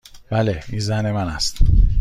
بله. 0.31 0.63
این 0.69 0.79
زن 0.79 1.11
من 1.11 1.27
است. 1.29 1.57